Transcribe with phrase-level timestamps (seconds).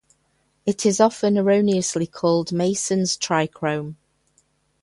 [0.65, 3.97] It is often erroneously called Masson's trichrome.